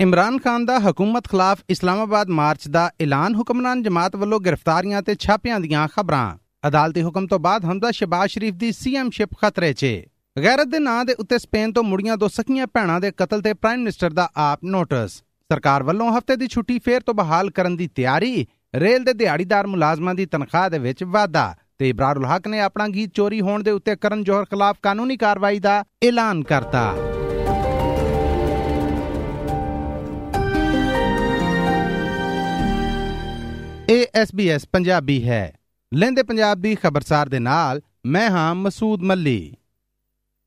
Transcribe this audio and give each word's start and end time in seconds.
ਇਮਰਾਨ 0.00 0.38
ਖਾਨ 0.38 0.64
ਦਾ 0.64 0.78
ਹਕੂਮਤ 0.78 1.26
ਖਿਲਾਫ 1.28 1.62
ਇਸਲਾਮਾਬਾਦ 1.70 2.28
ਮਾਰਚ 2.28 2.66
ਦਾ 2.68 2.90
ਐਲਾਨ 3.00 3.34
ਹੁਕਮਰਾਨ 3.34 3.82
ਜਮਾਤ 3.82 4.14
ਵੱਲੋਂ 4.16 4.38
ਗ੍ਰਿਫਤਾਰੀਆਂ 4.40 5.02
ਤੇ 5.02 5.14
ਛਾਪਿਆਂ 5.14 5.58
ਦੀਆਂ 5.60 5.86
ਖਬਰਾਂ। 5.88 6.36
ਅਦਾਲਤੀ 6.68 7.02
ਹੁਕਮ 7.02 7.26
ਤੋਂ 7.26 7.38
ਬਾਅਦ 7.38 7.64
ਹਮਜ਼ਾ 7.64 7.90
ਸ਼ਬਾਜ਼ 7.90 8.32
ਸ਼ਰੀਫ 8.32 8.54
ਦੀ 8.54 8.70
ਸੀਐਮਸ਼ਿਪ 8.72 9.34
ਖਤਰੇ 9.42 9.72
'ਚ। 9.72 9.86
ਗੈਰਤ 10.36 10.68
ਦੇ 10.68 10.78
ਨਾਂ 10.78 11.04
ਦੇ 11.04 11.14
ਉੱਤੇ 11.18 11.38
ਸਪੇਨ 11.38 11.72
ਤੋਂ 11.72 11.82
ਮੁੜੀਆਂ 11.82 12.16
ਦੋ 12.16 12.28
ਸਕੀਆਂ 12.28 12.66
ਭੈਣਾਂ 12.66 13.00
ਦੇ 13.00 13.12
ਕਤਲ 13.16 13.42
ਤੇ 13.42 13.52
ਪ੍ਰਾਈਮ 13.52 13.78
ਮਿਨਿਸਟਰ 13.78 14.10
ਦਾ 14.10 14.28
ਆਪ 14.36 14.64
ਨੋਟਿਸ। 14.64 15.10
ਸਰਕਾਰ 15.50 15.82
ਵੱਲੋਂ 15.82 16.10
ਹਫ਼ਤੇ 16.12 16.36
ਦੀ 16.36 16.46
ਛੁੱਟੀ 16.46 16.78
ਫੇਰ 16.78 17.00
ਤੋਂ 17.00 17.14
ਬਹਾਲ 17.14 17.50
ਕਰਨ 17.50 17.76
ਦੀ 17.76 17.88
ਤਿਆਰੀ। 17.94 18.46
ਰੇਲ 18.74 19.04
ਦੇ 19.04 19.12
ਦਿਹਾੜੀਦਾਰ 19.12 19.66
ਮੁਲਾਜ਼ਮਾਂ 19.66 20.14
ਦੀ 20.14 20.26
ਤਨਖਾਹ 20.26 20.68
ਦੇ 20.70 20.78
ਵਿੱਚ 20.78 21.04
ਵਾਧਾ 21.04 21.54
ਤੇ 21.78 21.88
ਇਬਰਾਰੁਲ 21.88 22.26
ਹਕ 22.26 22.48
ਨੇ 22.48 22.60
ਆਪਣਾ 22.60 22.88
ਗੀਤ 22.88 23.12
ਚੋਰੀ 23.14 23.40
ਹੋਣ 23.40 23.62
ਦੇ 23.62 23.70
ਉੱਤੇ 23.70 23.96
ਕਰਨ 23.96 24.24
ਜੋਹਰ 24.24 24.44
ਖਿਲਾਫ 24.44 24.76
ਕਾਨੂੰਨੀ 24.82 25.16
ਕਾਰਵਾਈ 25.16 25.58
ਦਾ 25.60 25.84
ਐਲਾਨ 26.02 26.42
ਕਰਤਾ। 26.42 26.94
ਇਹ 33.90 34.06
SBS 34.22 34.60
ਪੰਜਾਬੀ 34.72 35.28
ਹੈ। 35.28 35.52
ਲੈਂਦੇ 35.94 36.22
ਪੰਜਾਬ 36.22 36.60
ਦੀ 36.60 36.74
ਖਬਰਸਾਰ 36.74 37.28
ਦੇ 37.28 37.38
ਨਾਲ 37.38 37.80
ਮੈਂ 38.06 38.30
ਹਾਂ 38.30 38.54
ਮਸੂਦ 38.54 39.02
ਮੱਲੀ। 39.02 39.56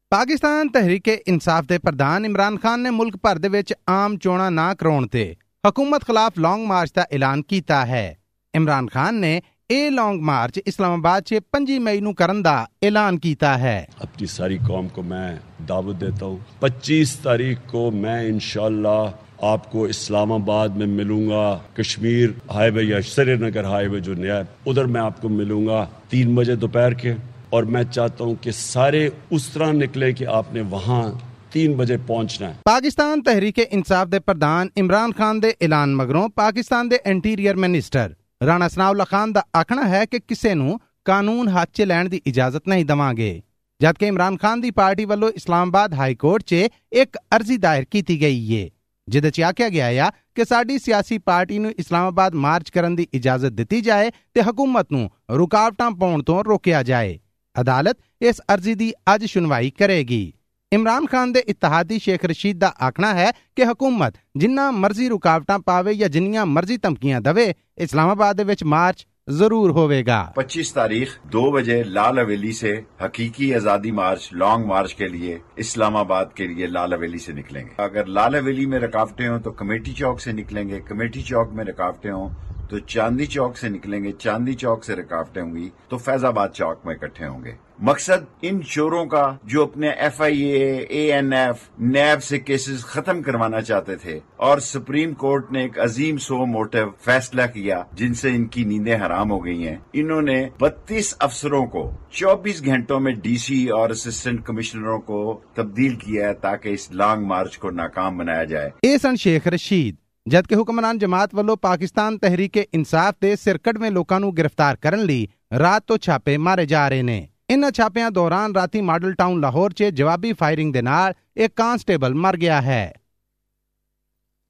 ਪਾਕਿਸਤਾਨ 0.09 0.69
ਤਹਿਰੀਕ-ਏ-ਇਨਸਾਫ 0.69 1.66
ਦੇ 1.66 1.77
ਪ੍ਰਧਾਨ 1.77 2.25
ਇਮਰਾਨ 2.25 2.57
ਖਾਨ 2.57 2.79
ਨੇ 2.79 2.89
ਮੁਲਕ 2.89 3.17
ਭਰ 3.17 3.38
ਦੇ 3.38 3.47
ਵਿੱਚ 3.47 3.73
ਆਮ 3.89 4.17
ਚੋਣਾਂ 4.17 4.52
ਨਾ 4.52 4.73
ਕਰਾਉਣ 4.73 5.07
ਤੇ 5.07 5.35
ਹਕੂਮਤ 5.69 6.02
ਖਿਲਾਫ 6.03 6.33
ਲੌਂਗ 6.39 6.61
ਮਾਰਚ 6.61 6.91
ਦਾ 6.95 7.05
ਐਲਾਨ 7.11 7.41
ਕੀਤਾ 7.41 7.85
ਹੈ। 7.85 8.17
ਇਮਰਾਨ 8.55 8.88
ਖਾਨ 8.88 9.16
ਨੇ 9.16 9.41
ਇਹ 9.71 9.91
ਲੌਂਗ 9.91 10.21
ਮਾਰਚ 10.21 10.57
ਇਸਲਾਮਾਬਾਦ 10.57 11.23
'ਚ 11.23 11.39
5 11.52 11.80
ਮਈ 11.80 12.02
ਨੂੰ 12.02 12.16
ਕਰਨ 12.16 12.44
ਦਾ 12.44 12.67
ਐਲਾਨ 12.83 13.19
ਕੀਤਾ 13.19 13.57
ਹੈ। 13.57 13.88
ਆਪਣੀ 14.02 14.27
ਸਾਰੀ 14.27 14.57
ਕੌਮ 14.57 14.88
ਕੋ 14.88 15.02
ਮੈਂ 15.02 15.38
ਦਾਵਤ 15.66 15.95
ਦੇਤਾ 15.95 16.25
ਹੂੰ। 16.25 16.39
25 16.61 17.16
ਤਾਰੀਖ 17.23 17.57
ਕੋ 17.57 17.91
ਮੈਂ 17.91 18.22
ਇਨਸ਼ਾਅੱਲਾ 18.22 19.19
آپ 19.45 19.72
کو 19.72 19.83
اسلام 19.83 20.31
آباد 20.31 20.69
میں 20.69 20.88
ملوں 20.88 21.30
گا، 21.30 21.59
کشمیر 21.73 22.30
ہائی 22.49 22.72
وے 22.72 22.83
یا 22.83 23.02
سری 23.02 23.36
نگر 23.36 23.63
ہائی 23.63 23.88
وے 23.88 24.00
جو 24.00 24.13
نیا 24.13 24.38
ہے، 24.38 24.44
ادھر 24.66 24.85
میں 24.85 25.02
آپ 25.02 25.22
کو 25.22 25.30
ملوں 25.30 25.67
گا 25.67 25.85
تین 26.09 26.35
بجے 26.35 26.55
دوپہر 26.55 26.94
کے۔ 26.94 27.13
اور 27.50 27.63
میں 27.63 27.83
چاہتا 27.83 28.23
ہوں 28.23 28.35
کہ 28.41 28.52
سارے 28.52 29.09
اس 29.30 29.47
طرح 29.47 29.72
نکلے 29.72 30.11
کہ 30.11 30.25
آپ 30.27 30.53
نے 30.53 30.61
وہاں 30.61 31.11
تین 31.52 31.73
بجے 31.73 31.97
پہنچنا 31.97 32.50
ہے۔ 32.50 32.53
پاکستان 32.66 33.23
تحریک 33.23 33.59
انصاف 33.72 34.08
دے 34.11 34.19
پردھان 34.19 34.67
عمران 34.77 35.11
خان 35.17 35.41
دے 35.41 35.50
اعلان 35.61 35.97
مگروں 35.97 36.30
پاکستان 36.30 36.91
دے 36.91 36.95
انٹیریئر 37.05 37.55
منسٹر 37.55 38.11
رانا 38.45 38.69
سناؤلہ 38.69 39.03
خان 39.09 39.35
دا 39.35 39.39
آکھنا 39.53 39.89
ہے 39.89 40.05
کہ 40.05 40.19
کسے 40.28 40.53
نو 40.53 40.69
قانون 40.69 40.78
ਕਾਨੂੰਨ 41.05 41.47
ਹੱਥ 41.47 41.69
'ਚ 41.73 41.81
ਲੈਣ 41.81 42.09
ਦੀ 42.09 42.22
ਇਜਾਜ਼ਤ 42.25 42.67
ਨਹੀਂ 42.67 42.85
ਦਵਾਂਗੇ 42.85 43.41
عمران 43.80 44.38
خان 44.38 44.63
دی 44.63 44.69
پارٹی 44.72 45.05
والو 45.05 45.07
ਵੱਲੋਂ 45.07 45.30
ਇਸਲਾਮਾਬਾਦ 45.30 45.94
ਹਾਈ 45.94 46.16
ਕੋਰਟ 46.16 46.44
'ਚ 46.44 46.55
ਇੱਕ 46.91 47.17
ਅਰਜ਼ੀ 47.35 47.57
ਦਾਇਰ 47.57 47.85
ਕੀਤੀ 47.91 48.22
گئی 48.22 48.53
ਏ 48.53 48.69
ਜਿਹਦੇ 49.09 49.32
'ਚ 49.32 49.42
ਆਖਿਆ 49.42 49.70
ਗਿਆ 49.70 49.88
ਆ 50.08 50.12
ਕਿ 50.36 50.46
ਸਾਡੀ 50.46 50.80
ਸਿਆਸੀ 50.80 51.18
ਪਾਰਟੀ 51.18 51.59
ਨੂੰ 51.59 51.72
ਇਸਲਾਮਾਬਾਦ 51.72 52.36
ਮਾਰਚ 52.36 52.70
ਕਰਨ 52.70 52.96
ਦੀ 52.96 53.08
ਇਜਾਜ਼ਤ 53.14 53.50
ਦਿੱਤੀ 53.50 53.82
ਜਾਏ 53.82 54.12
ਤੇ 54.34 54.42
ਹਕੂਮਤ 54.42 54.92
ਨੂੰ 54.92 55.09
ਰੁਕਾਵਟਾਂ 55.32 55.92
ਪਾਉਣ 55.92 56.23
ਤੋਂ 56.23 56.44
ਰੋਕਿਆ 56.44 56.84
ਜਾਏ। 56.84 57.20
ਅਦਾਲਤ 57.62 57.98
ਇਸ 58.22 58.42
ਅਰਜ਼ੀ 58.54 58.76
ਦੀ 58.76 58.94
ਅੱਜ 59.16 59.26
ਸੁਣਵਾਈ 59.26 59.70
ਕਰੇਗੀ। 59.70 60.34
ਇਮਰਾਨ 60.74 61.06
ਖਾਨ 61.06 61.31
ਦੇ 61.31 61.40
ਇਤਿਹਾਦੀ 61.40 62.00
ਸ਼ੇਖ 62.00 62.26
ਰਸ਼ੀਦ 62.26 62.59
ਦਾ 62.59 62.74
ਆਖਣਾ 62.84 63.14
ਹੈ 63.14 63.31
ਕਿ 63.56 63.66
ਹਕੂਮਤ 63.66 64.14
ਜਿੰਨਾ 64.38 64.72
ਮਰਜ਼ੀ 64.72 65.09
ਰੁਕਾਵਟਾਂ 65.09 65.59
ਪਾਵੇ 65.59 65.94
ਜਾਂ 65.94 66.09
ਜਿੰਨੀਆਂ 66.09 66.46
ਮਰਜ਼ੀ 66.46 66.78
ਧਮਕੀਆਂ 66.78 67.22
ਦੇਵੇ, 67.22 67.54
ਇਸਲਾਮਾਬਾਦ 67.78 68.38
ਦੇ 68.38 68.44
ਵਿੱਚ 68.44 68.64
ਮਾਰਚ 68.64 69.08
ضرور 69.27 69.69
ہوئے 69.69 70.05
گا۔ 70.05 70.31
پچیس 70.35 70.73
تاریخ 70.73 71.17
دو 71.23 71.52
بجے 71.52 71.83
لال 71.83 72.19
اویلی 72.19 72.52
سے 72.52 72.81
حقیقی 73.05 73.55
آزادی 73.55 73.91
مارچ، 73.91 74.29
لانگ 74.33 74.66
مارچ 74.66 74.95
کے 74.95 75.07
لیے 75.07 75.38
اسلام 75.55 75.95
آباد 75.95 76.25
کے 76.35 76.47
لیے 76.47 76.67
لال 76.67 76.93
اویلی 76.93 77.17
سے 77.17 77.33
نکلیں 77.33 77.66
گے۔ 77.66 77.69
اگر 77.77 78.05
لال 78.05 78.35
اویلی 78.35 78.66
میں 78.66 78.79
رکاوٹیں 78.79 79.29
ہوں 79.29 79.39
تو 79.39 79.51
کمیٹی 79.51 79.91
چوک 79.91 80.21
سے 80.21 80.31
نکلیں 80.31 80.69
گے۔ 80.69 80.79
کمیٹی 80.79 81.22
چوک 81.22 81.53
میں 81.53 81.66
رکاوٹیں 81.66 82.12
ہوں 82.12 82.29
تو 82.73 82.79
چاندی 82.79 83.25
چوک 83.25 83.57
سے 83.57 83.69
نکلیں 83.69 84.03
گے، 84.03 84.11
چاندی 84.11 84.53
چوک 84.53 84.84
سے 84.85 84.95
رکاوٹیں 84.95 85.41
ہوں 85.41 85.56
گی 85.56 85.69
تو 85.89 85.97
فیض 85.97 86.25
آباد 86.25 86.50
چوک 86.53 86.85
میں 86.85 86.95
اکٹھے 86.95 87.28
ہوں 87.28 87.44
گے۔ 87.45 87.51
مقصد 87.79 88.25
ان 88.41 88.61
شوروں 88.61 89.06
کا 89.06 89.25
جو 89.44 89.63
اپنے 89.63 89.89
F 89.89 90.22
I 90.22 90.41
A 90.41 90.72
A 90.89 91.01
N 91.13 91.33
F, 91.33 91.69
NAB 91.79 92.23
سے 92.23 92.39
کیسز 92.39 92.83
ختم 92.85 93.22
کروانا 93.22 93.62
چاہتے 93.62 93.95
تھے، 93.95 94.19
اور 94.38 94.59
سپریم 94.59 95.13
کورٹ 95.13 95.51
نے 95.51 95.62
ایک 95.62 95.79
عظیم 95.79 96.17
سو 96.17 96.45
موٹو 96.45 96.89
فیصلہ 97.06 97.41
کیا 97.53 97.81
جن 97.94 98.13
سے 98.13 98.35
ان 98.35 98.45
کی 98.47 98.63
نیندیں 98.63 98.95
حرام 98.95 99.31
ہو 99.31 99.44
گئی 99.45 99.67
ہیں۔ 99.67 99.78
انہوں 99.94 100.22
نے 100.22 100.39
بتیس 100.59 101.13
افسروں 101.19 101.66
کو 101.66 101.89
چوبیس 102.12 102.66
گھنٹوں 102.66 103.00
میں 103.00 103.13
ڈی 103.13 103.38
سی 103.38 103.66
اور 103.69 103.89
اسسٹنٹ 103.89 104.45
کمشنروں 104.45 105.00
کو 105.01 105.39
تبدیل 105.53 105.95
کیا 105.95 106.28
ہے 106.28 106.33
تاکہ 106.33 106.69
اس 106.69 106.91
لانگ 106.91 107.25
مارچ 107.25 107.57
کو 107.57 107.72
ناکام 107.72 108.17
بنایا 108.17 108.44
جائے۔ 108.44 108.69
احسن 108.83 109.16
شیخ 109.16 109.47
رشید 109.47 109.95
ਜਦਕਿ 110.28 110.56
ਹੁਕਮਰਾਨ 110.56 110.97
ਜਮਾਤ 110.97 111.35
ਵੱਲੋਂ 111.35 111.57
ਪਾਕਿਸਤਾਨ 111.57 112.17
ਤਹਿਰੀਕੇ 112.17 112.67
ਇਨਸਾਫ 112.73 113.16
ਦੇ 113.22 113.35
ਸਿਰਕੜਵੇਂ 113.35 113.91
ਲੋਕਾਂ 113.91 114.19
ਨੂੰ 114.19 114.35
ਗ੍ਰਿਫਤਾਰ 114.38 114.75
ਕਰਨ 114.75 115.00
ਲਈ 115.00 115.28
ਰਾਤ 115.59 115.84
ਤੋਂ 115.88 115.97
ਛਾਪੇ 115.97 116.38
ਮਾਰੇ 116.38 116.66
ਜਾ 116.66 116.88
ਰਹੇ 116.89 117.01
ਨੇ। 117.01 117.29
ਇਨ੍ਹਾਂ 117.50 117.72
ਛਾਪਿਆਂ 117.72 118.11
ਦੌਰਾਨ 118.11 118.56
ਰਾਤੀ 118.56 118.81
ਮਾਡਲ 118.81 119.13
ਟਾਊਨ 119.13 119.39
ਲਾਹੌਰ 119.39 119.73
'ਚ 119.73 119.83
ਜਵਾਬੀ 119.83 120.33
ਫਾਇਰਿੰਗ 120.33 120.73
ਦੇ 120.73 120.81
ਨਾਲ 120.81 121.13
ਇੱਕ 121.38 121.53
ਕਾਂਸਟੇਬਲ 121.56 122.16
ਮਰ 122.16 122.38
ਗਿਆ 122.38 122.62
ਹੈ। 122.62 122.94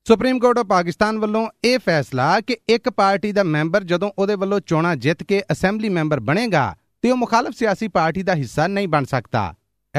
ਸੁਪਰੀਮ 0.08 0.40
ਕੋਰਟ 0.40 0.58
ਆਫ 0.58 0.66
ਪਾਕਿਸਤਾਨ 0.66 1.20
ਵੱਲੋਂ 1.20 1.48
ਇਹ 1.64 1.80
ਫੈਸਲਾ 1.80 2.40
ਕਿ 2.42 2.58
ਇੱਕ 2.70 2.90
ਪਾਰਟੀ 2.90 3.32
ਦਾ 3.32 3.44
ਮੈਂਬਰ 3.44 3.84
ਜਦੋਂ 3.84 4.12
ਉਹਦੇ 4.20 4.36
ਵੱਲੋਂ 4.36 4.60
ਚੋਣਾਂ 4.60 4.96
ਜਿੱਤ 4.96 5.24
ਕੇ 5.24 5.42
ਅਸੈਂਬਲੀ 5.52 5.90
ਮੈਂਬਰ 5.90 6.20
ਬਣੇਗਾ, 6.20 6.76
ਤੇ 7.02 7.12
ਉਹ 7.12 7.18
ਮੁਖਾਲਫ 7.18 7.54
ਸਿਆਸੀ 7.56 7.88
ਪਾਰਟੀ 7.88 8.24
ਦਾ 8.24 8.36
ਹਿੱਸਾ 8.36 8.68
ਨਹੀਂ 8.68 8.88
ਬਣ 8.88 9.06
ਸਕਦਾ। 9.06 9.54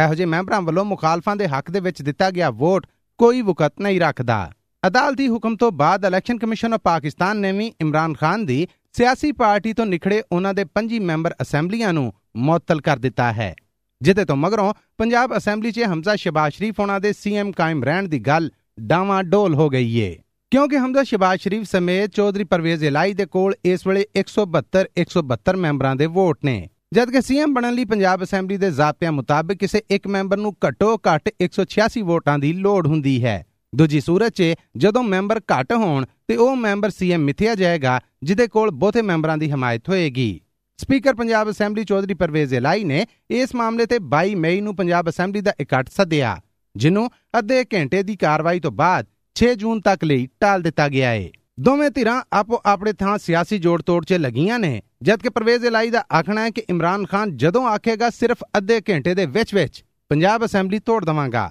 ਇਹੋ 0.05 0.15
ਜਿਹੇ 0.15 0.27
ਮੈਂਬਰਾਂ 0.27 0.63
ਵੱਲੋਂ 0.63 0.85
ਮੁਖਾਲਫਾਂ 0.85 1.37
ਦੇ 1.37 1.49
ਹੱਕ 1.49 1.71
ਦੇ 1.71 1.81
ਵਿੱਚ 1.81 2.03
ਦਿੱਤਾ 2.03 2.31
ਗਿਆ 2.31 2.51
ਵੋਟ 2.51 2.87
ਕੋਈ 3.19 3.43
ਵਕਤ 3.43 3.73
ਨਹੀਂ 3.81 4.01
ਰੱਖਦਾ। 4.01 4.53
ਅਦਾਲਤੀ 4.87 5.29
ਹੁਕਮ 5.29 5.57
ਤੋਂ 5.57 5.73
ਬਾਅਦ 5.73 6.05
ਇਲੈਕਸ਼ਨ 6.05 6.39
ਕਮਿਸ਼ਨ 6.39 6.75
ਆਫ 6.75 6.81
ਪਾਕਿਸਤਾਨ 6.81 7.37
ਨੇ 7.37 7.53
ਵੀ 7.53 7.73
ਇਮਰਾਨ 7.81 8.15
ਖਾਨ 8.15 8.45
ਦੀ 8.47 8.67
ਸਿਆਸੀ 8.93 9.33
ਪਾਰਟੀ 9.33 9.73
ਤੋਂ 9.73 9.87
ਨਿਖੜੇ 9.87 10.23
ਉਹਨਾਂ 10.33 10.55
ਦੇ 10.55 10.65
25 10.75 10.99
ਮੈਂਬਰ 11.01 11.35
ਅਸੈਂਬਲੀਆਂ 11.43 11.93
ਨੂੰ 11.93 12.13
ਮੁਅੱਤਲ 12.37 12.81
ਕਰ 12.81 12.99
ਦਿੱਤਾ 12.99 13.33
ਹੈ 13.33 13.55
ਜਿਹਦੇ 14.01 14.25
ਤੋਂ 14.25 14.37
ਮਗਰੋਂ 14.37 14.75
ਪੰਜਾਬ 14.99 15.37
ਅਸੈਂਬਲੀ 15.37 15.71
'ਚ 15.71 15.81
ਹਮਜ਼ਾ 15.93 16.17
ਸ਼ਬਾਜ਼ 16.17 16.55
ਸ਼ਰੀਫ 16.55 16.81
ਉਹਨਾਂ 16.81 17.01
ਦੇ 17.01 17.13
ਸੀਐਮ 17.13 17.53
ਕਾਇਮ 17.53 17.85
ਰਹਿਣ 17.85 18.09
ਦੀ 18.09 18.19
ਗੱਲ 18.19 18.51
ਡਾਵਾਂ 18.81 19.23
ਡੋਲ 19.25 19.55
ਹੋ 19.55 19.69
ਗਈ 19.69 19.97
ਏ। 19.99 20.19
ਕਿਉਂਕਿ 20.51 20.79
ਹਮਜ਼ਾ 20.79 21.03
ਸ਼ਬਾਜ਼ 21.03 21.41
ਸ਼ਰੀਫ 21.41 21.65
ਸਮੇਤ 21.71 22.11
ਚੌਧਰੀ 22.11 22.45
ਪਰਵੇਜ਼ 22.45 22.85
ਇਲਾਈ 22.85 23.13
ਦੇ 23.13 23.27
ਕੋਲ 23.27 23.55
ਇਸ 23.65 23.87
ਵੇਲੇ 23.87 24.07
172 24.17 24.85
172 24.99 25.57
ਮੈਂਬਰਾਂ 25.57 25.97
ਦੇ 25.97 26.07
ਵੋਟ 26.07 26.45
ਨੇ, 26.45 26.69
ਜਦਕਿ 26.93 27.21
ਸੀਐਮ 27.23 27.55
ਬਣਨ 27.55 27.75
ਲਈ 27.75 27.85
ਪੰਜਾਬ 27.85 28.23
ਅਸੈਂਬਲੀ 28.23 28.57
ਦੇ 28.57 28.71
ਜ਼ਾਬਤਿਆਂ 28.71 29.13
ਮੁਤਾਬਕ 29.13 29.55
ਕਿਸੇ 29.55 29.83
ਇੱਕ 29.91 30.07
ਮੈਂਬਰ 30.07 30.37
ਨੂੰ 30.37 30.55
ਘੱਟੋ 30.67 30.95
ਘੱਟ 31.09 31.31
186 31.43 32.03
ਵੋਟਾਂ 32.03 32.39
ਦੀ 32.39 32.53
ਲੋੜ 32.53 32.87
ਹੁੰਦੀ 32.87 33.25
ਹੈ। 33.25 33.45
ਦੂਜੀ 33.75 34.01
ਸੂਰਤ 34.01 34.33
'ਚ 34.33 34.55
ਜਦੋਂ 34.77 35.03
ਮੈਂਬਰ 35.03 35.41
ਘੱਟ 35.53 35.73
ਹੋਣ 35.73 36.05
ਤੇ 36.29 36.37
ਉਹ 36.37 36.57
ਮੈਂਬਰ 36.57 36.91
ਸੀਐਮ 36.91 37.25
ਮਿਥਿਆ 37.25 37.55
ਜਾਏਗਾ, 37.55 38.01
ਜਿਹਦੇ 38.23 38.47
ਕੋਲ 38.47 38.71
ਬਹੁਤੇ 38.71 39.03
ਮੈਂਬਰਾਂ 39.03 39.37
ਦੀ 39.39 39.51
ਹਮਾਇਤ 39.51 39.89
ਹੋਏਗੀ। 39.89 40.41
ਸਪੀਕਰ 40.79 41.15
ਪੰਜਾਬ 41.15 41.51
ਅਸੈਂਬਲੀ 41.51 41.85
ਚੌਧਰੀ 41.85 42.15
ਪਰਵੇਜ਼ 42.15 42.55
ਇਲਾਈ 42.55 42.85
ਨੇ 42.85 43.05
ਇਸ 43.33 43.55
ਮਾਮਲੇ 43.55 43.87
ਤੇ 43.87 43.99
22 44.11 44.35
ਮਈ 44.37 44.61
ਨੂੰ 44.61 44.75
ਪੰਜਾਬ 44.77 45.09
ਅਸੈਂਬਲੀ 45.09 45.41
ਦਾ 45.41 45.53
ਇਕੱਠ 45.61 45.89
ਸੱਦਿਆ, 45.89 46.37
ਜਿਹਨੂੰ 46.75 47.09
ਅੱਧੇ 47.39 47.65
ਘੰਟੇ 47.75 48.03
ਦੀ 48.03 48.17
ਕਾਰਵਾਈ 48.17 48.61
ਤੋਂ 48.61 48.73
ਬਾਅਦ 48.73 49.07
6 49.37 49.55
ਜੂਨ 49.57 49.81
ਤੱਕ 49.81 50.05
ਲਈ 50.05 50.29
ਟਾਲ 50.41 50.63
ਦਿੱਤਾ 50.63 50.89
ਗਿਆ 50.89 51.11
ਹੈ 51.11 51.29
ਦੋਵੇਂ 51.61 51.91
ਧਿਰਾਂ 51.91 52.21
ਆਪੋ 52.33 52.61
ਆਪਣੇ 52.67 52.93
ਥਾਂ 52.93 53.17
ਸਿਆਸੀ 53.19 53.59
ਜੋੜ 53.59 53.81
ਤੋੜ 53.83 54.05
'ਚ 54.05 54.13
ਲੱਗੀਆਂ 54.21 54.59
ਨੇ, 54.59 54.81
ਜਦਕਿ 55.03 55.29
ਪਰਵੇਜ਼ 55.31 55.65
ਇਲਾਈ 55.65 55.91
ਦਾ 55.91 56.05
ਆਖਣਾ 56.13 56.41
ਹੈ 56.41 56.51
ਕਿ 56.51 56.63
ਇਮਰਾਨ 56.71 57.05
ਖਾਨ 57.07 57.37
ਜਦੋਂ 57.37 57.67
ਆਖੇਗਾ 57.69 58.11
ਸਿਰਫ 58.11 58.45
ਅੱਧੇ 58.57 58.81
ਘੰਟੇ 58.91 59.15
ਦੇ 59.15 59.27
ਵਿੱਚ 59.27 59.55
ਵਿੱਚ 59.55 59.85
ਪੰਜਾਬ 60.11 60.45
ਅਸੈਂਬਲੀ 60.45 60.79
ਤੋੜ 60.79 61.05
ਦਵਾਂਗਾ। 61.05 61.51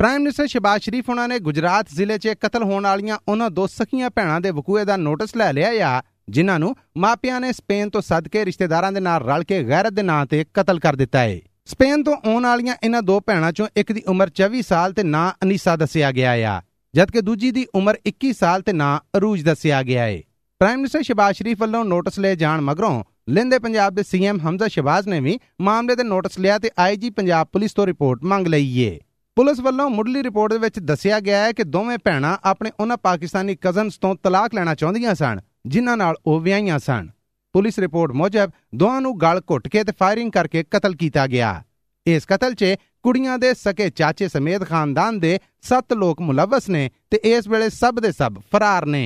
ਪ੍ਰਾਈਮ 0.00 0.22
ਮਿਨਿਸਟਰ 0.22 0.46
ਸ਼ਿਬਾਜ਼ 0.46 0.82
ਸ਼ਰੀਫ 0.82 1.08
ਉਹਨਾਂ 1.10 1.26
ਨੇ 1.28 1.38
ਗੁਜਰਾਤ 1.38 1.88
ਜ਼ਿਲ੍ਹੇ 1.94 2.18
'ਚ 2.18 2.28
ਕਤਲ 2.40 2.62
ਹੋਣ 2.62 2.82
ਵਾਲੀਆਂ 2.84 3.18
ਉਹਨਾਂ 3.28 3.50
ਦੋ 3.50 3.66
ਸਖੀਆਂ 3.66 4.08
ਭੈਣਾਂ 4.10 4.40
ਦੇ 4.40 4.50
ਵਕੂਏ 4.50 4.84
ਦਾ 4.84 4.96
ਨੋਟਿਸ 4.96 5.36
ਲੈ 5.36 5.52
ਲਿਆ 5.52 5.68
ਆ, 5.88 6.02
ਜਿਨ੍ਹਾਂ 6.30 6.58
ਨੂੰ 6.58 6.74
ਮਾਪਿਆਂ 6.98 7.40
ਨੇ 7.40 7.52
ਸਪੇਨ 7.52 7.90
ਤੋਂ 7.90 8.00
ਸੱਦ 8.02 8.28
ਕੇ 8.28 8.44
ਰਿਸ਼ਤੇਦਾਰਾਂ 8.44 8.90
ਦੇ 8.92 9.00
ਨਾਲ 9.00 9.22
ਰਲ 9.24 9.44
ਕੇ 9.44 9.62
ਗੈਰਤ 9.68 9.92
ਦੇ 9.92 10.02
ਨਾਂ 10.02 10.24
ਤੇ 10.26 10.44
ਕਤਲ 10.54 10.78
ਕਰ 10.80 10.96
ਦਿੱਤਾ 10.96 11.18
ਹੈ 11.18 11.38
ਸਪੇਨ 11.66 12.02
ਤੋਂ 12.04 12.16
ਆਉਣ 12.26 12.42
ਵਾਲੀਆਂ 12.42 12.74
ਇਹਨਾਂ 12.84 13.02
ਦੋ 13.02 13.20
ਭੈਣਾਂ 13.20 13.50
'ਚੋਂ 13.52 13.66
ਇੱਕ 13.76 13.92
ਦੀ 13.92 14.02
ਉਮਰ 14.08 14.30
24 14.40 14.62
ਸਾਲ 14.68 14.92
ਤੇ 14.92 15.02
ਨਾਂ 15.02 15.30
ਅਨੀਸਾ 15.44 15.76
ਦੱਸਿਆ 15.76 16.10
ਗਿਆ 16.12 16.32
ਆ, 16.54 16.60
ਜਦਕਿ 16.94 17.20
ਦੂਜੀ 17.20 17.50
ਦੀ 17.50 17.66
ਉਮਰ 17.74 17.98
21 18.08 18.32
ਸਾਲ 18.32 18.62
ਤੇ 18.62 18.72
ਨਾਂ 18.72 18.98
ਅਰੂਜ 19.16 19.42
ਦੱਸਿਆ 19.44 19.82
ਗਿਆ 19.82 20.02
ਹੈ 20.02 20.20
ਪ੍ਰਾਈਮ 20.60 20.78
ਮਿਨਿਸਟਰ 20.78 21.02
ਸ਼ਿਬਾਜ਼ 21.02 21.36
ਸ਼ਰੀਫ 21.36 21.60
ਵੱਲੋਂ 21.60 21.84
ਨੋਟਿਸ 21.84 22.18
ਲਏ 22.18 22.36
ਜਾਣ 22.36 22.60
ਮਗਰੋਂ 22.60 23.02
ਲਿੰਦੇ 23.28 23.58
ਪੰਜਾਬ 23.58 23.94
ਦੇ 23.94 24.02
ਸੀਐਮ 24.02 24.38
ਹਮਜ਼ਾ 24.40 24.68
ਸ਼ਿਬਾਜ਼ 24.68 25.08
ਨੇ 25.08 25.20
ਵੀ 25.20 25.38
ਮਾਮਲੇ 25.60 25.96
ਦੇ 25.96 26.02
ਨੋਟਿਸ 26.02 26.38
ਲਿਆ 26.38 26.58
ਤੇ 26.58 26.70
ਆਈਜੀ 26.78 27.10
ਪੰਜਾਬ 27.10 27.46
ਪੁਲਿਸ 27.52 27.72
ਤੋਂ 27.72 27.86
ਰਿਪੋਰਟ 27.86 28.24
ਮੰਗ 28.24 28.46
ਲਈ 28.46 28.78
ਏ। 28.80 28.98
ਪੁਲਿਸ 29.36 29.60
ਵੱਲੋਂ 29.60 29.88
ਮੁੱਢਲੀ 29.90 30.22
ਰਿਪੋਰਟ 30.22 30.52
ਦੇ 30.52 30.58
ਵਿੱਚ 30.58 30.78
ਦੱਸਿਆ 30.78 31.18
ਗਿਆ 31.20 31.38
ਹੈ 31.44 31.52
ਕਿ 31.52 31.64
ਦੋਵੇਂ 31.64 31.98
ਭੈਣਾਂ 32.04 32.36
ਆਪਣੇ 32.44 32.70
ਉਹਨਾਂ 32.80 32.96
ਪਾਕਿਸਤਾਨੀ 32.96 33.56
ਕਜ਼ਨਸ 33.60 33.96
ਤੋਂ 33.98 34.14
ਤਲਾਕ 34.22 34.54
ਲੈਣਾ 34.54 34.74
ਚਾਹੁੰਦੀਆਂ 34.74 35.14
ਸਨ, 35.14 35.40
ਜਿਨ੍ਹਾਂ 35.66 35.96
ਨਾਲ 35.96 36.14
ਉਹ 36.26 36.40
ਵਿਆਹੀਆਂ 36.40 36.78
ਸਨ। 36.78 37.08
ਪੁਲਿਸ 37.54 37.78
ਰਿਪੋਰਟ 37.78 38.12
ਮੁਜਬ, 38.12 38.50
ਦੋਵਾਂ 38.74 39.00
ਨੂੰ 39.00 39.18
ਗਲ 39.20 39.40
ਘੁੱਟ 39.50 39.66
ਕੇ 39.68 39.82
ਤੇ 39.84 39.92
ਫਾਇਰਿੰਗ 39.98 40.30
ਕਰਕੇ 40.32 40.62
ਕਤਲ 40.70 40.94
ਕੀਤਾ 40.94 41.26
ਗਿਆ। 41.26 41.62
ਇਸ 42.06 42.26
ਕਤਲ 42.26 42.54
'ਚ 42.54 42.74
ਕੁੜੀਆਂ 43.02 43.38
ਦੇ 43.38 43.52
ਸਕੇ 43.54 43.88
ਚਾਚੇ 43.90 44.28
ਸਮੇਤ 44.28 44.64
ਖਾਨਦਾਨ 44.64 45.18
ਦੇ 45.20 45.38
7 45.68 45.94
ਲੋਕ 45.94 46.20
ਮੁਲਵਸ 46.20 46.68
ਨੇ 46.68 46.90
ਤੇ 47.10 47.20
ਇਸ 47.24 47.48
ਵੇਲੇ 47.48 47.68
ਸਭ 47.70 48.00
ਦੇ 48.00 48.12
ਸਭ 48.12 48.38
ਫਰਾਰ 48.52 48.86
ਨੇ। 48.86 49.04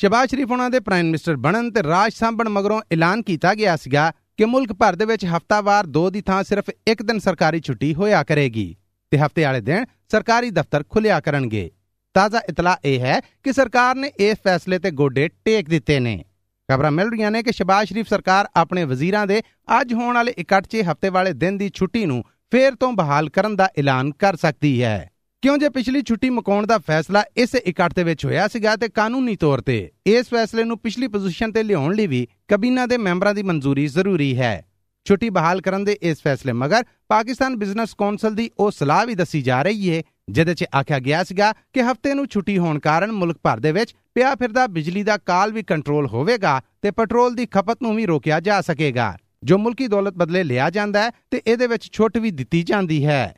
ਸ਼ਬਾਜ਼ 0.00 0.30
ਸ਼ਰੀਫ 0.30 0.50
ਉਹਨਾਂ 0.50 0.70
ਦੇ 0.70 0.80
ਪ੍ਰਾਈਮ 0.80 1.06
ਮਿਨਿਸਟਰ 1.06 1.36
ਬਣਨ 1.36 1.70
ਤੇ 1.70 1.82
ਰਾਜ 1.82 2.12
ਸੰਭਣ 2.12 2.48
ਮਗਰੋਂ 2.48 2.80
ਐਲਾਨ 2.92 3.22
ਕੀਤਾ 3.22 3.54
ਗਿਆ 3.54 3.76
ਸੀਗਾ 3.76 4.12
ਕਿ 4.38 4.44
ਮੁਲਕ 4.44 4.72
ਭਰ 4.72 4.96
ਦੇ 4.96 5.04
ਵਿੱਚ 5.04 5.24
ਹਫਤਾਵਾਰ 5.26 5.86
2 5.96 6.08
ਦੀ 6.10 6.20
ਥਾਂ 6.20 6.42
ਸਿਰਫ 6.44 6.70
ਇੱਕ 6.88 7.02
ਦਿਨ 7.02 7.18
ਸਰਕਾਰੀ 7.18 7.60
ਛੁੱਟੀ 7.60 7.94
ਹੋਇਆ 7.94 8.22
ਕਰੇਗੀ 8.22 8.74
ਤੇ 9.12 9.18
ਹਫ਼ਤੇ 9.18 9.44
ਵਾਲੇ 9.44 9.60
ਦਿਨ 9.60 9.84
ਸਰਕਾਰੀ 10.10 10.50
ਦਫ਼ਤਰ 10.50 10.84
ਖੁੱਲਿਆ 10.90 11.20
ਕਰਨਗੇ। 11.20 11.70
ਤਾਜ਼ਾ 12.14 12.40
ਇਤਲਾ 12.48 12.76
ਇਹ 12.84 13.00
ਹੈ 13.00 13.20
ਕਿ 13.42 13.52
ਸਰਕਾਰ 13.52 13.94
ਨੇ 13.94 14.10
ਇਸ 14.18 14.38
ਫੈਸਲੇ 14.44 14.78
ਤੇ 14.78 14.90
ਗੋਡੇ 14.90 15.28
ਟੇਕ 15.44 15.68
ਦਿੱਤੇ 15.68 15.98
ਨੇ। 16.00 16.24
ਖਬਰਾਂ 16.68 16.90
ਮਿਲ 16.90 17.10
ਰਹੀਆਂ 17.10 17.30
ਨੇ 17.30 17.42
ਕਿ 17.42 17.52
ਸ਼ਬਾਜ਼ 17.52 17.88
ਸ਼ਰੀਫ 17.88 18.08
ਸਰਕਾਰ 18.08 18.48
ਆਪਣੇ 18.56 18.84
ਵਜ਼ੀਰਾਂ 18.84 19.26
ਦੇ 19.26 19.42
ਅੱਜ 19.80 19.92
ਹੋਣ 19.94 20.14
ਵਾਲੇ 20.14 20.34
ਇਕੱਠ 20.38 20.66
'ਚ 20.66 20.82
ਹਫ਼ਤੇ 20.90 21.08
ਵਾਲੇ 21.08 21.32
ਦਿਨ 21.32 21.58
ਦੀ 21.58 21.70
ਛੁੱਟੀ 21.74 22.04
ਨੂੰ 22.06 22.22
ਫੇਰ 22.52 22.74
ਤੋਂ 22.74 22.92
ਬਹਾਲ 22.92 23.28
ਕਰਨ 23.28 23.56
ਦਾ 23.56 23.68
ਐਲਾਨ 23.78 24.10
ਕਰ 24.12 24.36
ਸਕਦੀ 24.36 24.82
ਹੈ। 24.82 25.10
ਕਿਉਂ 25.44 25.56
ਜੇ 25.58 25.68
ਪਿਛਲੀ 25.68 26.00
ਛੁੱਟੀ 26.02 26.28
ਮੁਕਾਉਣ 26.30 26.66
ਦਾ 26.66 26.78
ਫੈਸਲਾ 26.78 27.22
ਇਸ 27.36 27.54
ਇਕੱਠ 27.54 27.94
ਦੇ 27.94 28.02
ਵਿੱਚ 28.04 28.24
ਹੋਇਆ 28.24 28.46
ਸੀਗਾ 28.48 28.76
ਤੇ 28.76 28.88
ਕਾਨੂੰਨੀ 28.88 29.34
ਤੌਰ 29.36 29.60
ਤੇ 29.60 29.90
ਇਸ 30.06 30.26
ਫੈਸਲੇ 30.26 30.64
ਨੂੰ 30.64 30.78
ਪਿਛਲੀ 30.78 31.08
ਪੋਜੀਸ਼ਨ 31.08 31.52
ਤੇ 31.52 31.62
ਲਿਆਉਣ 31.62 31.94
ਲਈ 31.94 32.06
ਵੀ 32.06 32.28
ਕਬੀਨਾ 32.48 32.86
ਦੇ 32.86 32.96
ਮੈਂਬਰਾਂ 32.96 33.34
ਦੀ 33.34 33.42
ਮਨਜ਼ੂਰੀ 33.42 33.86
ਜ਼ਰੂਰੀ 33.86 34.36
ਹੈ। 34.36 34.64
ਛੁੱਟੀ 35.04 35.30
ਬਹਾਲ 35.30 35.60
ਕਰਨ 35.60 35.84
ਦੇ 35.84 35.98
ਇਸ 36.02 36.22
ਫੈਸਲੇ 36.22 36.52
ਮਗਰ 36.52 36.84
ਪਾਕਿਸਤਾਨ 37.08 37.56
ਬਿਜ਼ਨਸ 37.56 37.94
ਕੌਂਸਲ 37.94 38.34
ਦੀ 38.34 38.50
ਉਹ 38.58 38.70
ਸਲਾਹ 38.70 39.04
ਵੀ 39.06 39.14
ਦੱਸੀ 39.14 39.42
ਜਾ 39.42 39.62
ਰਹੀ 39.62 39.90
ਹੈ 39.90 40.02
ਜਿਹਦੇ 40.30 40.54
'ਚ 40.54 40.64
ਆਖਿਆ 40.80 40.98
ਗਿਆ 40.98 41.22
ਸੀਗਾ 41.24 41.52
ਕਿ 41.52 41.82
ਹਫ਼ਤੇ 41.82 42.14
ਨੂੰ 42.14 42.26
ਛੁੱਟੀ 42.26 42.58
ਹੋਣ 42.58 42.78
ਕਾਰਨ 42.78 43.12
ਮੁਲਕ 43.12 43.38
ਭਰ 43.42 43.60
ਦੇ 43.60 43.72
ਵਿੱਚ 43.72 43.94
ਪਿਆ 44.14 44.34
ਫਿਰਦਾ 44.34 44.66
ਬਿਜਲੀ 44.66 45.02
ਦਾ 45.02 45.16
ਕਾਲ 45.16 45.52
ਵੀ 45.52 45.62
ਕੰਟਰੋਲ 45.62 46.06
ਹੋਵੇਗਾ 46.06 46.60
ਤੇ 46.82 46.90
ਪੈਟਰੋਲ 46.90 47.34
ਦੀ 47.34 47.46
ਖਪਤ 47.46 47.82
ਨੂੰ 47.82 47.96
ਵੀ 47.96 48.06
ਰੋਕਿਆ 48.06 48.40
ਜਾ 48.40 48.60
ਸਕੇਗਾ। 48.60 49.16
ਜੋ 49.44 49.58
ਮੁਲਕੀ 49.58 49.86
ਦੌਲਤ 49.86 50.14
ਬਦਲੇ 50.14 50.44
ਲਿਆ 50.44 50.70
ਜਾਂਦਾ 50.70 51.02
ਹੈ 51.02 51.10
ਤੇ 51.30 51.42
ਇਹਦੇ 51.46 51.66
ਵਿੱਚ 51.66 51.90
ਛੁੱਟ 51.92 52.18
ਵੀ 52.18 52.30
ਦਿੱਤੀ 52.30 52.62
ਜਾਂਦੀ 52.62 53.06
ਹੈ। 53.06 53.34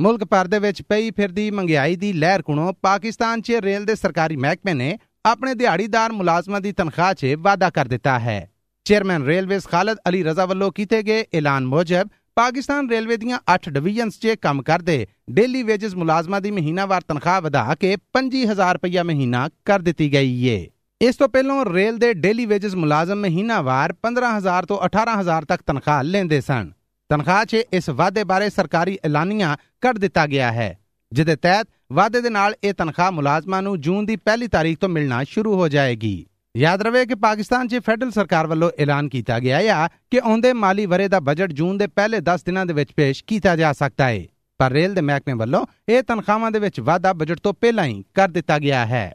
ਮੁਲਕ 0.00 0.24
ਭਰ 0.24 0.46
ਦੇ 0.46 0.58
ਵਿੱਚ 0.58 0.82
ਪਈ 0.82 1.10
ਫਿਰਦੀ 1.10 1.50
ਮੰਗਿਆਈ 1.50 1.96
ਦੀ 1.96 2.12
ਲਹਿਰ 2.12 2.42
ਕੋਲੋਂ 2.42 2.72
ਪਾਕਿਸਤਾਨ 2.72 3.40
'ਚ 3.40 3.52
ਰੇਲ 3.52 3.84
ਦੇ 3.84 3.94
ਸਰਕਾਰੀ 3.94 4.36
ਮਹਿਕਮੇ 4.36 4.74
ਨੇ 4.74 4.98
ਆਪਣੇ 5.26 5.54
ਦਿਹਾੜੀਦਾਰ 5.54 6.12
ਮੁਲਾਜ਼ਮਾਂ 6.12 6.60
ਦੀ 6.60 6.72
ਤਨਖਾਹ 6.72 7.12
'ਚ 7.14 7.34
ਵਾਅਦਾ 7.38 7.70
ਕਰ 7.70 7.88
ਦਿੱਤਾ 7.88 8.18
ਹੈ। 8.18 8.50
ਚੇਅਰਮੈਨ 8.84 9.24
ਰੇਲਵੇਜ਼ 9.24 9.66
ਖਾਲਦ 9.66 9.98
ਅਲੀ 10.08 10.22
ਰਜ਼ਾ 10.22 10.46
ਵੱਲੋਂ 10.46 10.70
ਕੀਤੇ 10.72 11.02
ਗਏ 11.02 11.24
ਐਲਾਨ 11.34 11.66
ਮੁਜਬ 11.66 12.08
ਪਾਕਿਸਤਾਨ 12.34 12.90
ਰੇਲਵੇ 12.90 13.16
ਦੀਆਂ 13.16 13.38
8 13.54 13.58
ਡਿਵੀਜ਼ਨਸ 13.68 14.18
'ਚ 14.18 14.34
ਕੰਮ 14.42 14.62
ਕਰਦੇ 14.62 15.06
ਡੇਲੀ 15.30 15.62
ਵੇਜਸ 15.62 15.94
ਮੁਲਾਜ਼ਮਾਂ 15.94 16.40
ਦੀ 16.40 16.50
ਮਹੀਨਾਵਾਰ 16.50 17.02
ਤਨਖਾਹ 17.08 17.40
ਵਧਾ 17.40 17.74
ਕੇ 17.74 17.96
25000 18.18 18.74
ਰੁਪਇਆ 18.74 19.02
ਮਹੀਨਾ 19.02 19.48
ਕਰ 19.64 19.78
ਦਿੱਤੀ 19.80 20.12
ਗਈ 20.12 20.44
ਏ। 20.46 20.58
ਇਸ 21.00 21.16
ਤੋਂ 21.16 21.28
ਪਹਿਲਾਂ 21.28 21.64
ਰੇਲ 21.72 21.96
ਦੇ 21.98 22.14
ਡੇਲੀ 22.14 22.46
ਵੇਜਸ 22.46 22.74
ਮੁਲਾਜ਼ਮ 22.74 23.20
ਮਹੀਨਾਵਾਰ 23.20 23.94
15000 24.06 24.66
ਤੋਂ 24.68 24.84
18000 24.84 25.44
ਤੱਕ 25.48 25.62
ਤਨਖਾਹ 25.66 26.02
ਲੈਂਦੇ 26.02 26.40
ਸਨ। 26.40 26.72
ਤਨਖਾਹ 27.10 27.44
'ਚ 27.44 27.54
ਇਸ 27.72 27.88
ਵਾਅਦੇ 27.88 28.22
ਬਾਰੇ 28.24 28.48
ਸਰਕਾਰੀ 28.50 28.98
ਐਲਾਨੀਆਂ 29.04 29.56
ਕਰ 29.80 29.94
ਦਿੱਤਾ 29.94 30.26
ਗਿਆ 30.26 30.50
ਹੈ, 30.52 30.78
ਜਿਹਦੇ 31.12 31.36
ਤਹਿਤ 31.36 31.68
ਵਾਅਦੇ 31.92 32.20
ਦੇ 32.20 32.30
ਨਾਲ 32.30 32.54
ਇਹ 32.64 32.74
ਤਨਖਾਹ 32.74 33.10
ਮੁਲਾਜ਼ਮਾਂ 33.12 33.62
ਨੂੰ 33.62 33.80
ਜੂਨ 33.80 34.06
ਦੀ 34.06 34.16
ਪਹਿਲੀ 34.16 34.46
ਤਾਰੀਖ 34.48 34.78
ਤੋਂ 34.78 34.88
ਮਿਲਣਾ 34.88 35.22
ਸ਼ੁਰੂ 35.24 35.54
ਹੋ 35.54 35.68
ਜਾਏਗੀ। 35.68 36.26
ਯਾਦ 36.56 36.82
ਰਵੇ 36.82 37.04
ਕਿ 37.06 37.14
ਪਾਕਿਸਤਾਨ 37.14 37.68
'ਚ 37.68 37.78
ਫੈਡਰਲ 37.78 38.10
ਸਰਕਾਰ 38.10 38.46
ਵੱਲੋਂ 38.46 38.70
ਐਲਾਨ 38.78 39.08
ਕੀਤਾ 39.08 39.38
ਗਿਆ 39.38 39.58
ਹੈ 39.58 39.88
ਕਿ 40.10 40.20
ਆਉਂਦੇ 40.24 40.52
ਮਾਲੀ 40.52 40.86
ਵਰੇ 40.86 41.08
ਦਾ 41.08 41.20
ਬਜਟ 41.20 41.52
ਜੂਨ 41.52 41.78
ਦੇ 41.78 41.86
ਪਹਿਲੇ 41.86 42.18
10 42.30 42.44
ਦਿਨਾਂ 42.46 42.66
ਦੇ 42.66 42.72
ਵਿੱਚ 42.72 42.92
ਪੇਸ਼ 42.92 43.24
ਕੀਤਾ 43.24 43.56
ਜਾ 43.56 43.72
ਸਕਦਾ 43.72 44.08
ਹੈ 44.08 44.24
ਪਰ 44.60 44.72
ਰੇਲ 44.72 44.94
ਦੇ 44.94 45.00
ਮਹਿਕਮੇ 45.00 45.34
ਵੱਲੋਂ 45.34 45.64
ਇਹ 45.88 46.02
ਤਨਖਾਹਾਂ 46.02 46.50
ਦੇ 46.50 46.58
ਵਿੱਚ 46.58 46.80
ਵਾਧਾ 46.80 47.12
ਬਜਟ 47.12 47.38
ਤੋਂ 47.38 47.54
ਪਹਿਲਾਂ 47.54 47.84
ਹੀ 47.84 48.04
ਕਰ 48.14 48.28
ਦਿੱਤਾ 48.28 48.58
ਗਿਆ 48.58 48.86
ਹੈ। 48.86 49.14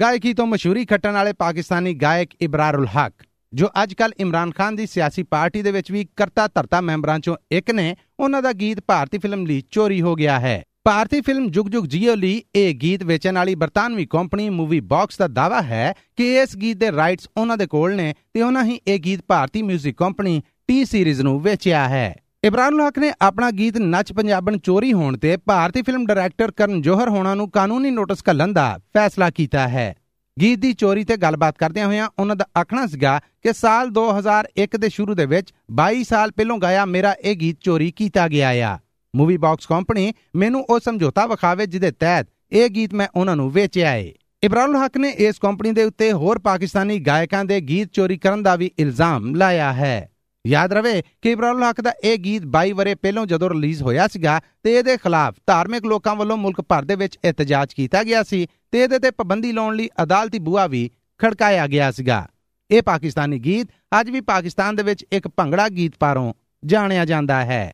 ਗਾਇਕੀ 0.00 0.34
ਤੋਂ 0.34 0.46
ਮਸ਼ਹੂਰੀ 0.46 0.84
ਖੱਟਣ 0.84 1.12
ਵਾਲੇ 1.12 1.32
ਪਾਕਿਸਤਾਨੀ 1.32 1.94
ਗਾਇਕ 1.94 2.30
ਇਬਰਾਰੁਲ 2.40 2.86
ਹਕ 2.86 3.14
ਜੋ 3.54 3.68
ਅੱਜਕੱਲ 3.82 4.12
ਇਮਰਾਨ 4.20 4.50
ਖਾਨ 4.50 4.76
ਦੀ 4.76 4.86
ਸਿਆਸੀ 4.86 5.22
ਪਾਰਟੀ 5.22 5.62
ਦੇ 5.62 5.70
ਵਿੱਚ 5.70 5.90
ਵੀ 5.92 6.06
ਕਰਤਾ 6.16 6.46
ਧਰਤਾ 6.46 6.80
ਮੈਂਬਰਾਂ 6.80 7.18
ਚੋਂ 7.18 7.36
ਇੱਕ 7.52 7.70
ਨੇ, 7.70 7.94
ਉਹਨਾਂ 8.20 8.42
ਦਾ 8.42 8.52
ਗੀਤ 8.52 8.80
ਭਾਰਤੀ 8.86 9.18
ਫਿਲਮ 9.18 9.46
ਲਈ 9.46 9.62
ਚੋਰੀ 9.70 10.00
ਹੋ 10.02 10.14
ਗਿਆ 10.14 10.38
ਹੈ। 10.40 10.62
ਭਾਰਤੀ 10.84 11.20
ਫਿਲਮ 11.20 11.48
ਜੁਗ 11.50 11.66
ਜੁਗ 11.66 11.84
ਜੀਓ 11.84 12.14
ਲਈ 12.14 12.42
ਇਹ 12.54 12.74
ਗੀਤ 12.74 13.02
ਵੇਚਣ 13.02 13.34
ਵਾਲੀ 13.34 13.54
ਬਰਤਾਨਵੀ 13.54 14.06
ਕੰਪਨੀ 14.06 14.48
ਮੂਵੀ 14.50 14.80
ਬਾਕਸ 14.80 15.18
ਦਾ 15.18 15.26
ਦਾਵਾ 15.28 15.62
ਹੈ 15.62 15.92
ਕਿ 16.16 16.34
ਇਸ 16.36 16.56
ਗੀਤ 16.56 16.76
ਦੇ 16.76 16.92
ਰਾਈਟਸ 16.92 17.28
ਉਹਨਾਂ 17.36 17.56
ਦੇ 17.56 17.66
ਕੋਲ 17.66 17.94
ਨੇ 17.94 18.14
ਤੇ 18.34 18.42
ਉਹਨਾਂ 18.42 18.64
ਹੀ 18.64 18.80
ਇਹ 18.86 18.98
ਗੀਤ 18.98 19.20
ਭਾਰਤੀ 19.28 19.62
뮤직 19.62 19.92
ਕੰਪਨੀ 19.96 20.42
ਟੀ 20.68 20.84
ਸੀਰੀਜ਼ 20.84 21.22
ਨੂੰ 21.22 21.40
ਵੇਚਿਆ 21.42 21.88
ਹੈ। 21.88 22.14
ਇਬਰਾਨ 22.44 22.80
ਹਕ 22.80 22.98
ਨੇ 22.98 23.12
ਆਪਣਾ 23.22 23.50
ਗੀਤ 23.50 23.78
ਨੱਚ 23.78 24.12
ਪੰਜਾਬਣ 24.12 24.58
ਚੋਰੀ 24.58 24.92
ਹੋਣ 24.92 25.16
ਤੇ 25.18 25.36
ਭਾਰਤੀ 25.36 25.82
ਫਿਲਮ 25.82 26.06
ਡਾਇਰੈਕਟਰ 26.06 26.50
ਕਰਨ 26.50 26.82
ਜੋਹਰ 26.82 27.08
ਹੋਣਾ 27.08 27.34
ਨੂੰ 27.34 27.50
ਕਾਨੂੰਨੀ 27.50 27.90
ਨੋਟਿਸ 27.90 28.18
ਘੱਲਣ 28.28 28.52
ਦਾ 28.52 28.78
ਫੈਸਲਾ 28.94 29.30
ਕੀਤਾ 29.30 29.68
ਹੈ। 29.68 29.94
ਗੀਤ 30.40 30.58
ਦੀ 30.58 30.72
ਚੋਰੀ 30.72 31.04
ਤੇ 31.04 31.16
ਗੱਲਬਾਤ 31.16 31.58
ਕਰਦਿਆਂ 31.58 31.86
ਹੋਇਆਂ 31.86 32.08
ਉਹਨਾਂ 32.18 32.36
ਦਾ 32.36 32.46
ਆਖਣਾ 32.60 32.86
ਸੀਗਾ 32.86 33.20
ਕਿ 33.42 33.52
ਸਾਲ 33.52 33.88
2001 33.88 34.78
ਦੇ 34.78 34.88
ਸ਼ੁਰੂ 34.88 35.14
ਦੇ 35.14 35.26
ਵਿੱਚ 35.26 35.54
22 35.80 36.02
ਸਾਲ 36.02 36.30
ਪਹਿਲਾਂ 36.30 36.58
ਗਾਇਆ 36.58 36.84
ਮੇਰਾ 36.84 37.16
ਇਹ 37.22 37.36
ਗੀਤ 37.36 37.58
ਚੋਰੀ 37.60 37.90
ਕੀਤਾ 37.90 38.28
ਗਿਆ 38.28 38.48
ਆ। 38.48 38.78
ਮੂਵੀ 39.16 39.36
ਬਾਕਸ 39.36 39.66
ਕੰਪਨੀ 39.66 40.12
ਮੈਨੂੰ 40.36 40.66
ਉਹ 40.70 40.80
ਸਮਝੌਤਾ 40.80 41.26
ਵਿਖਾਵੇ 41.26 41.66
ਜਿਹਦੇ 41.66 41.90
ਤਹਿਤ 41.90 42.26
ਇਹ 42.52 42.68
ਗੀਤ 42.68 42.94
ਮੈਂ 42.94 43.08
ਉਹਨਾਂ 43.14 43.36
ਨੂੰ 43.36 43.50
ਵੇਚਿਆ 43.50 43.94
ਏ। 43.94 44.14
ਇਬਰਾਹਿਮ 44.42 44.76
ਹਕ 44.76 44.96
ਨੇ 44.96 45.08
ਇਸ 45.08 45.38
ਕੰਪਨੀ 45.38 45.70
ਦੇ 45.70 45.84
ਉੱਤੇ 45.84 46.12
ਹੋਰ 46.12 46.38
ਪਾਕਿਸਤਾਨੀ 46.38 46.98
ਗਾਇਕਾਂ 46.98 47.44
ਦੇ 47.44 47.60
ਗੀਤ 47.60 47.88
ਚੋਰੀ 47.92 48.18
ਕਰਨ 48.18 48.42
ਦਾ 48.42 48.56
ਵੀ 48.56 48.70
ਇਲਜ਼ਾਮ 48.78 49.34
ਲਾਇਆ 49.34 49.72
ਹੈ। 49.72 50.10
ਯਾਦ 50.48 50.72
ਰਵੇ 50.72 51.02
ਕਿ 51.22 51.30
ਇਬਰਾਹਿਮ 51.30 51.62
ਹਕ 51.62 51.80
ਦਾ 51.80 51.92
ਇਹ 52.04 52.18
ਗੀਤ 52.18 52.42
22 52.58 52.70
ਵਰੇ 52.70 52.94
ਪਹਿਲਾਂ 52.94 53.26
ਜਦੋਂ 53.26 53.50
ਰਿਲੀਜ਼ 53.50 53.82
ਹੋਇਆ 53.82 54.08
ਸੀਗਾ 54.08 54.40
ਤੇ 54.62 54.74
ਇਹਦੇ 54.74 54.96
ਖਿਲਾਫ 54.96 55.34
ਧਾਰਮਿਕ 55.46 55.84
ਲੋਕਾਂ 55.84 56.16
ਵੱਲੋਂ 56.16 56.36
ਮੁਲਕ 56.36 56.60
ਭਰ 56.60 56.82
ਦੇ 56.82 56.94
ਵਿੱਚ 56.94 57.18
ਇਤਜਾਜ 57.24 57.74
ਕੀਤਾ 57.74 58.02
ਗਿਆ 58.02 58.22
ਸੀ 58.22 58.46
ਤੇ 58.72 58.82
ਇਹਦੇ 58.82 58.98
ਤੇ 58.98 59.10
ਪਾਬੰਦੀ 59.10 59.52
ਲਾਉਣ 59.52 59.76
ਲਈ 59.76 59.88
ਅਦਾਲਤੀ 60.02 60.38
ਬੂਆ 60.38 60.66
ਵੀ 60.66 60.90
ਖੜਕਾਇਆ 61.18 61.66
ਗਿਆ 61.66 61.90
ਸੀਗਾ। 61.90 62.28
ਇਹ 62.70 62.82
ਪਾਕਿਸਤਾਨੀ 62.82 63.38
ਗੀਤ 63.38 63.68
ਅੱਜ 64.00 64.10
ਵੀ 64.10 64.20
ਪਾਕਿਸਤਾਨ 64.20 64.76
ਦੇ 64.76 64.82
ਵਿੱਚ 64.82 65.06
ਇੱਕ 65.12 65.28
ਭੰਗੜਾ 65.28 65.68
ਗੀਤ 65.68 65.92
ਪਾਰੋਂ 66.00 66.34
ਜਾਣਿਆ 66.64 67.04
ਜਾਂਦਾ 67.04 67.44
ਹੈ। 67.44 67.72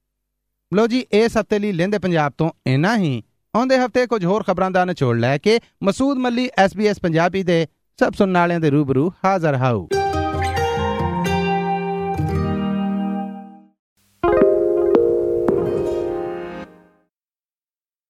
ਲੋ 0.74 0.86
ਜੀ, 0.86 1.06
ਇਸ 1.12 1.36
ਹਫ਼ਤੇ 1.36 1.58
ਲਈ 1.58 1.72
ਲੈਂਦੇ 1.72 1.98
ਪੰਜਾਬ 1.98 2.32
ਤੋਂ 2.38 2.50
ਇੰਨਾ 2.66 2.96
ਹੀ। 2.96 3.22
ਆਉਂਦੇ 3.54 3.78
ਹਫ਼ਤੇ 3.78 4.06
ਕੁਝ 4.06 4.24
ਹੋਰ 4.24 4.42
ਖਬਰਾਂ 4.42 4.70
ਦਾ 4.70 4.84
ਨਿਚੋੜ 4.84 5.16
ਲੈ 5.16 5.38
ਕੇ 5.38 5.60
ਮਸੂਦ 5.82 6.16
ਮੱਲੀ 6.16 6.50
SBS 6.64 6.94
ਪੰਜਾਬੀ 7.02 7.42
ਦੇ 7.42 7.66
ਸਭ 8.00 8.12
ਸੁਣਨ 8.12 8.36
ਵਾਲਿਆਂ 8.36 8.60
ਦੇ 8.60 8.70
ਰੂਬਰੂ 8.70 9.12
ਹਾਜ਼ਰ 9.24 9.54
ਹਾਊ 9.54 9.88